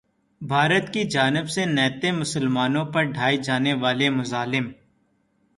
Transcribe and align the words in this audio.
بھارت 0.41 0.91
کی 0.93 1.03
جانب 1.05 1.49
سے 1.49 1.65
نہتے 1.65 2.11
مسلمانوں 2.11 2.85
پر 2.85 3.03
ڈھائے 3.11 3.37
جانے 3.37 3.73
والے 3.73 4.09
مظالم 4.09 4.71